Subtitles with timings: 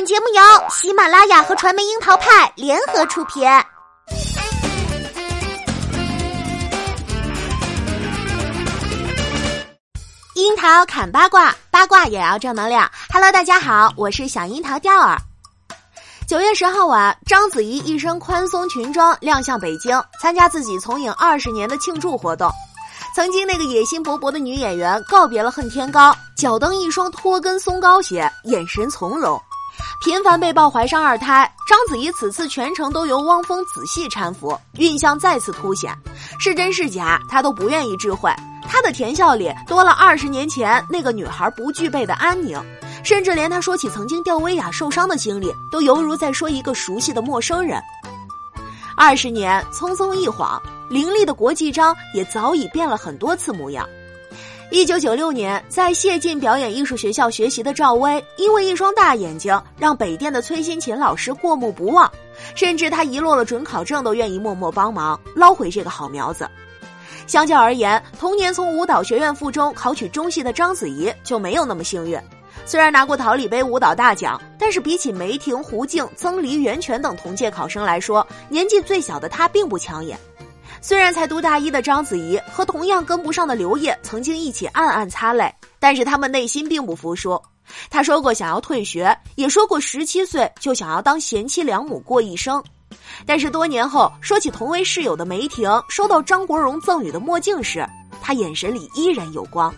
[0.00, 3.42] 本节目由喜马拉雅和传媒樱桃派联合出品。
[10.36, 12.90] 樱桃砍八卦，八卦也要正能量。
[13.12, 15.18] Hello，大家好，我是小樱桃钓儿。
[16.26, 22.50] 九月十号晚，章子怡一身宽松裙装亮相北京，参加自己从影二十年的庆祝活动。
[23.14, 29.38] 曾经那个野心勃勃的女演员告别了恨天高，脚蹬一双拖跟松糕鞋，眼神从容。
[30.00, 35.94] 频繁被曝怀上二胎，章子怡此次全程都由汪峰仔细搀扶，孕相再次凸显。
[36.38, 38.34] 是真是假，她都不愿意置喙。
[38.66, 42.58] 她的甜笑里多了二十年前那个女孩不具备的安宁，
[43.04, 47.78] 甚至连她说起曾经吊威亚受伤的经历，都犹如在说一个熟悉的陌生人。
[48.96, 50.60] 二十年匆匆一晃。
[50.88, 53.88] 凌厉的国际章也早已变了很多次模样。
[54.72, 62.08] 一九九六年，在谢晋表演艺术学校学习的赵薇，因为一双大眼睛，让北电的崔新琴老师过目不忘，
[62.54, 66.48] 甚至他遗落了准考证都愿意默默帮忙捞回这个好苗子。
[67.26, 72.16] 相较而言，同年从舞蹈学院附中考取中戏的章子怡就没有那么幸运。
[72.64, 80.16] 虽然拿过桃李杯舞蹈大奖，但是比起梅婷、胡静、曾黎、袁泉等同届考生来说，年纪最小的她并不抢眼。
[80.82, 87.40] 虽然才读大一的章子怡和同样跟不上的刘烨曾经一起暗暗擦泪，但是他们内心并不服输。
[87.90, 92.62] 他说过想要退学，也说过十七岁就想要当贤妻良母过一生。
[93.26, 97.86] 但是多年后说起同为室友的梅婷收到张国荣赠予的墨镜时，
[98.22, 99.72] 他眼神里依然有光。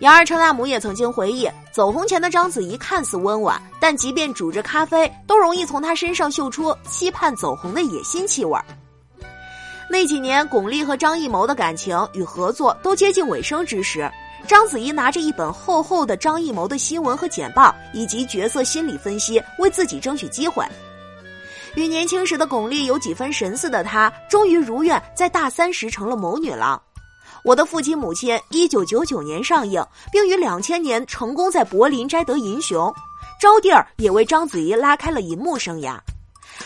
[0.00, 8.64] 杨二陈大母也曾经回忆，走红前的章子怡看似温婉，但即便煮着咖啡，都容易从她身上嗅出期盼走红的野心气味儿。
[9.90, 14.10] 那几年，巩俐和张艺谋的感情与合作都接近尾声之时，
[14.46, 20.62] 章子怡拿着一本厚厚的张艺谋的新闻和简报，以及角色心理分析，为自己争取机会。
[21.74, 26.80] 与年轻时的巩俐有几分神似的她，终于如愿在大三时成了谋女郎。
[27.42, 29.82] 我的父亲母亲一九九九年上映，
[30.12, 32.92] 并于两千年成功在柏林摘得银熊，
[33.40, 35.98] 招娣儿也为章子怡拉开了银幕生涯。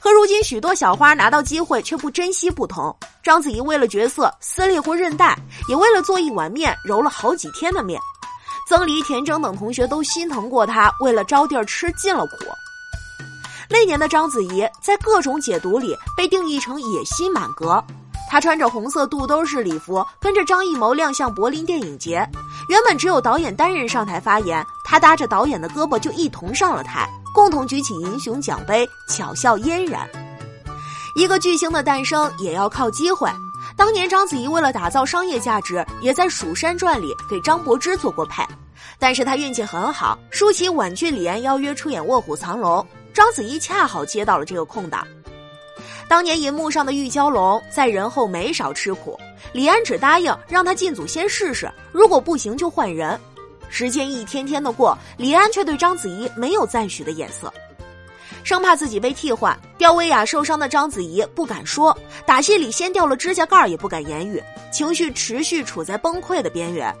[0.00, 5.36] 和如今许多小花拿到机会却不珍惜不同，章子怡为了角色撕裂过韧带，
[5.68, 8.00] 也为了做一碗面揉了好几天的面。
[8.68, 12.32] 曾黎、田铮等同学都心疼过她，为了招娣儿吃尽了苦。
[13.68, 17.82] 那年的章子怡在各种解读里被定义成野心满格，
[18.30, 22.28] 她穿着红色肚兜式礼服，跟着张艺谋亮相柏林电影节。
[22.68, 27.08] 原本只有导演单人上台发言，她搭着导演的胳膊就一同上了台。
[27.36, 30.08] 共同举起银熊奖杯，巧笑嫣然。
[31.14, 33.28] 一个巨星的诞生也要靠机会。
[33.76, 38.42] 当年章子怡为了打造商业价值，也在《蜀山传》里给张柏芝做过配。
[38.98, 42.80] 但是她运气很好，舒淇婉拒李安邀约出演《卧虎藏龙》，
[43.12, 45.06] 章子怡恰好接到了这个空档。
[46.08, 49.14] 当年银幕上的玉娇龙在人后没少吃苦，
[49.52, 53.20] 李安只答应让他进组先试试，如果不行就换人。
[53.68, 57.52] 时间一天天的过，李安却对章子怡没有赞许的眼色，
[58.42, 59.58] 生怕自己被替换。
[59.76, 66.94] 吊威亚受伤的章子怡不敢说，打戏里掀掉了指甲盖也不敢言语，情绪持续处在崩溃的边缘。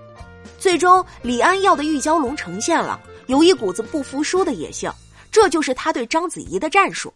[0.58, 4.90] 最终，李安要的玉娇龙呈现了，有一股子不服输的野性，
[5.30, 7.12] 这就是他对章子怡的战术。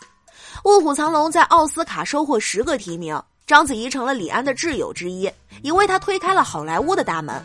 [0.64, 5.30] 《卧虎藏龙》在奥斯卡收获十个提名，章子怡成了李安的挚友之一，
[5.62, 7.40] 也为他推开了好莱坞的大门。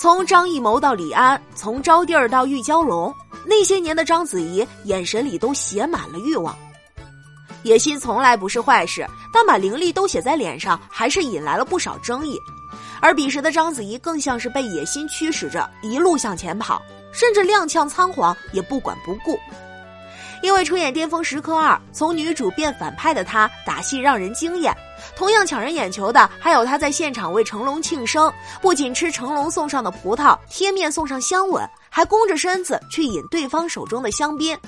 [0.00, 6.56] 从张艺谋到李安，从招娣儿到玉娇龙，那些年的章子怡眼神里都写满了欲望。
[7.64, 12.40] 野心从来不是坏事，但把灵力都写在脸上，还是引来了不少争议。
[13.02, 16.80] 而彼时的章子怡更像是被野心驱使着一路向前跑，
[17.12, 19.38] 甚至踉跄仓皇也不管不顾。
[20.42, 24.74] 因为出演《巅峰时刻二》，从女主变反派的她打戏让人惊艳。
[25.16, 34.58] 同样抢人眼球的，还有她在现场为成龙庆生，不仅吃成龙送上的葡萄，贴面送上香吻，还弓着身子去饮对方手中的香槟。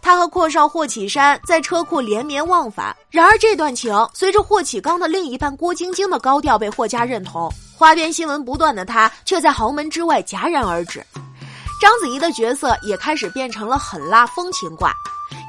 [0.00, 11.04] 他和阔少霍启山在车库连绵往返，然而这段情随着霍启刚的另一半郭晶晶的高调被霍家认同，花边新闻不断的他却在豪门之外戛然而止。
[11.78, 14.94] 章子怡的角色也开始变成了狠辣风情挂，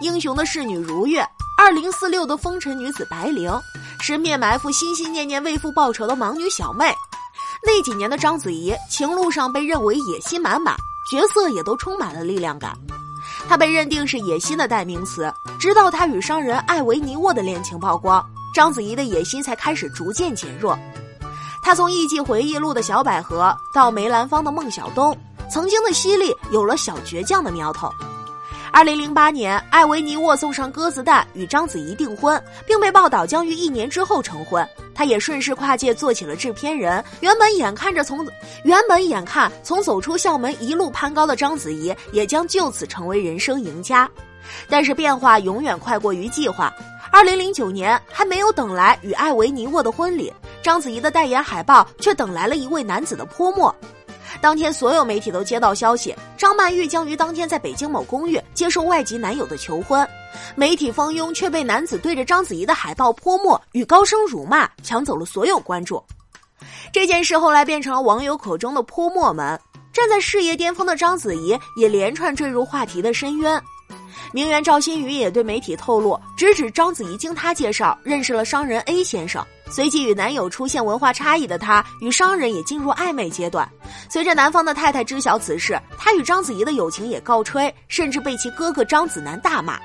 [0.02, 1.26] 英雄的侍女如月。
[1.58, 3.52] 二零四六的风尘女子白灵，
[4.02, 6.94] 十面埋伏、心心念念为父报仇的盲女小妹。
[7.64, 10.76] 那几年的章子怡，情路上被认为野心满满，
[11.10, 12.78] 角色也都充满了力量感。
[13.48, 20.78] 她被认定是野心的代名词，直到她与商人艾维尼沃的恋情曝光，章子怡的野心才开始逐渐减弱。
[21.62, 25.18] 她从艺伎回忆录的小百合到梅兰芳的孟小冬，
[25.50, 27.90] 曾经的犀利有了小倔强的苗头。
[28.72, 34.68] 二零零八年，艾维尼沃送上鸽子蛋与章子怡订婚，并被报道将于一年之后成婚。
[34.94, 37.04] 他也顺势跨界做起了制片人。
[37.22, 38.28] 原本眼看着从
[38.64, 44.10] 原本眼看从走出校门一路攀高的章子怡，也将就此成为人生赢家。
[44.70, 46.72] 但是变化永远快过于计划。
[47.12, 53.74] 二零零九年还没有等来与艾维尼沃的婚礼，章子怡的代言海报却等来了一位男子的泼墨。
[54.42, 60.08] 当天，所有媒体都接到消息，张曼玉将于当天在北京某公寓接受外籍男友的求婚。
[60.56, 66.04] 媒体蜂拥，却被男子对着章子怡的海报泼墨与高声辱骂，抢走了所有关注。
[66.92, 69.60] 这件事后来变成了网友口中的“泼墨门”。
[69.94, 73.60] 站在事业巅峰的章子怡也连串坠入话题的深渊。
[74.32, 79.44] 名媛赵新宇也对媒体透露，直指章子怡经他介绍认识了商人 A 先生。
[79.70, 83.70] 随即与男友出现文化差异的他，与商人也进入暧昧阶段。
[84.10, 89.80] 随着男方的太太知晓此事，他与章子怡的友情也告吹，甚至被其哥哥章子楠大骂。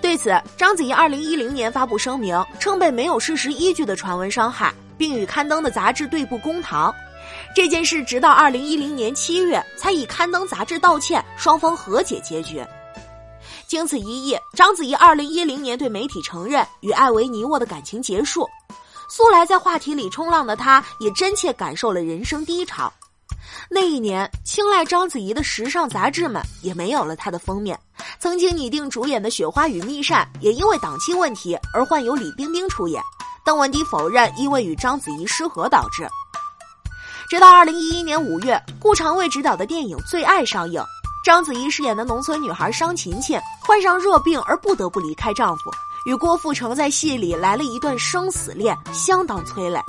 [0.00, 6.94] 对此，章子怡二零一零年发布声明，称被没有事实依据的传闻伤害，并与刊登的杂志对簿公堂。
[7.54, 12.64] 这件事直到二零一零年七月才以刊登杂志道歉，双方和解结局。
[13.66, 18.48] 经此一役，章子怡二零一零年对媒体承认与艾维尼沃的感情结束。
[19.08, 22.92] 素来在话题里冲浪的他，也真切感受了人生低潮。
[23.70, 27.78] 那一年，青睐章子怡的时尚杂志们也没有了她的封面。
[28.18, 33.02] 曾经拟定主演的《雪花与蜜扇》也因为档期问题而换由李冰冰出演。
[33.44, 36.06] 邓文迪否认因为与章子怡失和导致。
[37.30, 40.82] 直到二零一一年五月，顾长卫执导的电影《最爱》上映，
[41.24, 45.70] 章子怡饰演的农村女孩商琴琴患上热病而不得不离开丈夫。
[46.04, 49.80] 与郭富城在戏里来了一段生死恋，相当催泪。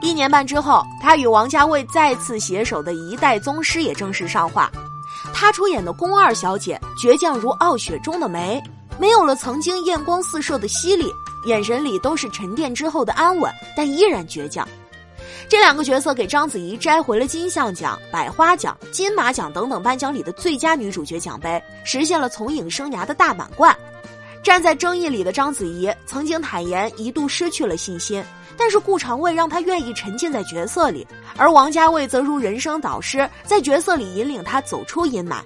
[0.00, 4.70] 一年半之后，他与王家卫再次携手的一代宗师也正式上画。
[5.34, 8.62] 他出演的宫二小姐，倔强如傲雪中的梅，
[8.98, 11.12] 没有了曾经艳光四射的犀利，
[11.46, 14.66] 眼神里都是沉淀之后的安稳，但依然倔强。
[15.48, 23.76] 这两个角色给章子怡摘回了金像奖、百花奖、金马奖等等颁奖礼的最佳女主角奖杯，实现了从影生涯的大满贯。
[24.48, 28.24] 站在争议里的章子怡曾经坦言一度失去了信心，
[28.56, 31.06] 但是顾长卫让她愿意沉浸在角色里，
[31.36, 35.42] 而王家卫则如人生导师，在角色里引领她走出阴霾。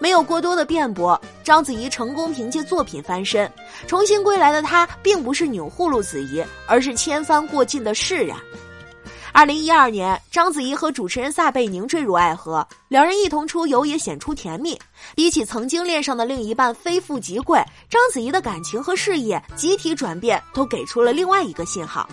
[0.00, 3.48] 没有过多的辩驳，章子怡成功凭借作品翻身，
[3.86, 8.36] 重新归来的她并不是钮祜禄子怡，而是千帆过尽的释然。
[9.32, 14.78] 二零一二年，章子怡和主持人撒贝宁坠入爱河，两人一同出游也显出甜蜜。
[15.14, 22.08] 比起曾经恋上的另一半非富即贵，章子怡的感情和事业集体转变，都给出了另外一个信号。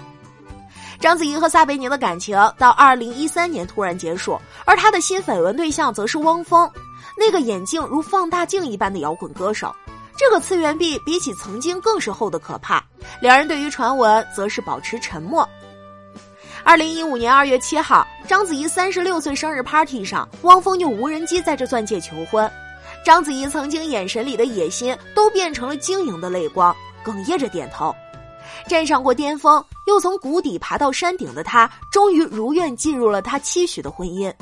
[0.99, 6.69] 章子怡和撒贝宁的感情到二零一三年突然结束，而她的新绯闻对象则是汪峰，
[7.17, 9.75] 那个眼镜如放大镜一般的摇滚歌手。
[10.15, 12.83] 这个次元壁比起曾经更是厚的可怕。
[13.21, 15.47] 两人对于传闻则是保持沉默。
[16.63, 22.50] 二零一五年二月七号，章子怡三十六岁生日 party 上，汪峰用无人机载着钻戒求婚。
[23.06, 26.75] 章子怡曾经眼神里的野心都变成了晶莹的泪光，
[27.06, 27.95] 哽咽着点头。
[28.68, 34.33] 站上过巅峰，又从谷底爬到山顶的她，终于如愿进入了她期许的婚姻。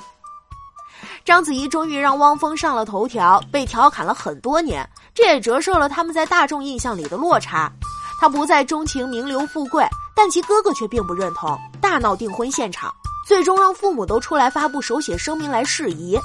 [1.24, 7.72] 章子怡终于让汪峰上了头条，被调侃了很多年，这也折射了他们在大众印象里的落差。
[8.20, 9.84] 他不再钟情名流富贵，
[10.16, 12.94] 但其哥哥却并不认同，大闹订婚现场，
[13.28, 16.18] 最终让父母都出来发布手写声明来释疑。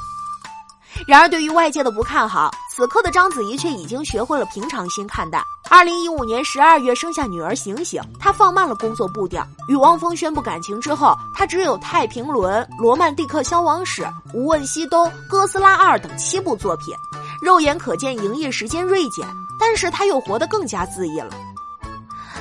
[1.06, 5.42] 然而，对于外界的不看好，此刻的章子怡却已经学会了平常心看待。
[5.70, 9.46] 二零一五年十二月生下女儿醒醒，她放慢了工作步调。
[9.68, 14.02] 与汪峰宣布感情之后，她只有《太平轮》《罗曼蒂克消亡史》
[14.34, 16.94] 《无问西东》《哥斯拉二》等七部作品，
[17.40, 19.26] 肉眼可见营业时间锐减，
[19.58, 21.30] 但是她又活得更加恣意了。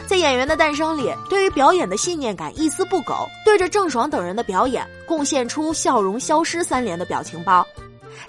[0.09, 7.63] 在《演员的诞生》里，对于表演的信念感一丝不苟，对着郑爽等人的表演贡献出“笑容消失”三连的表情包。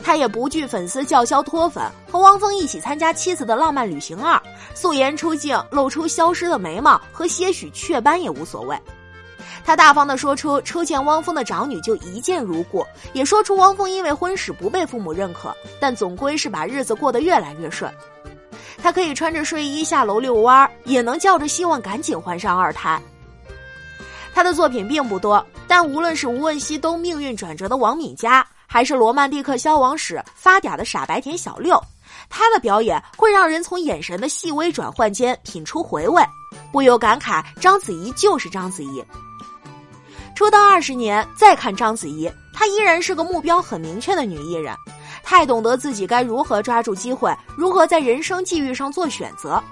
[0.05, 1.83] 他也不惧粉丝叫嚣脱粉，
[2.13, 4.37] 和汪峰一起参加《妻子的浪漫旅行二》，
[4.75, 8.79] 素颜出镜，露出消失的眉毛和些许雀斑也无所谓。
[9.65, 17.91] 他大方地说出初见汪峰的长女就一见如故，也说出汪峰因为婚史不被父母认可，但总归是把日子过得越来越顺。
[18.83, 23.01] 他可以穿着睡衣下楼遛弯儿，也能叫着希望赶紧怀上二胎。
[24.33, 31.79] 他的作品并不多，但无论是《无问西东》命运转折的王敏佳，还是《罗曼蒂克消亡史》发嗲的傻白甜小六，
[32.29, 36.23] 他的表演会让人从眼神的细微转换间品出回味，
[36.73, 39.05] 不由感慨：章子怡就是章子怡。
[40.37, 44.75] 出道二十年，再看章子怡，她依然是个目标很明确的女艺人，
[45.23, 49.63] 太懂得自己该如何抓住机会，如何在人生际遇上做选择。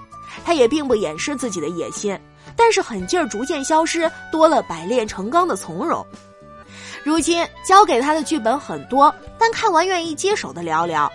[0.45, 2.17] 他也并不掩饰自己的野心，
[2.55, 6.05] 但是狠劲儿逐渐消失，多了百炼成钢的从容。
[7.03, 11.09] 如今交给他的剧本很多，但看完愿意接手的寥寥。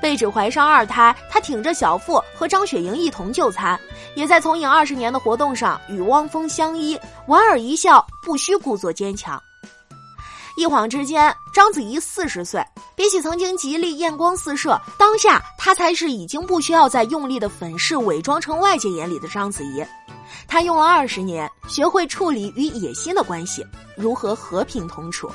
[0.00, 3.78] 被指怀上二胎，她挺着小腹和张雪迎一同就餐，
[4.14, 9.42] 也在从影二十年的活动上与汪峰相依，莞尔一笑，不需故作坚强。
[10.58, 12.60] 一晃之间，章子怡四十岁，
[12.96, 19.84] 比起曾经极力艳光四射，当下她才是已经不需要再用力的粉饰伪装成外界眼里的章子怡。
[20.48, 23.64] 她用了二十年，学会处理与野心的关系，
[23.96, 25.30] 如何和平同处。